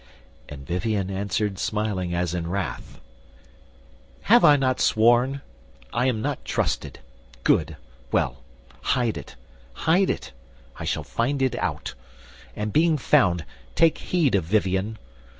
And 0.49 0.65
Vivien 0.65 1.11
answered 1.11 1.59
smiling 1.59 2.11
as 2.15 2.33
in 2.33 2.49
wrath: 2.49 2.99
"Have 4.23 4.43
I 4.43 4.55
not 4.55 4.79
sworn? 4.79 5.41
I 5.93 6.07
am 6.07 6.23
not 6.23 6.43
trusted. 6.43 7.01
Good! 7.43 7.77
Well, 8.11 8.41
hide 8.81 9.15
it, 9.15 9.35
hide 9.85 10.09
it; 10.09 10.31
I 10.79 10.85
shall 10.85 11.03
find 11.03 11.39
it 11.39 11.53
out; 11.59 11.93
And 12.55 12.73
being 12.73 12.97
found 12.97 13.45
take 13.75 13.99
heed 13.99 14.33
of 14.33 14.43
Vivien. 14.45 14.97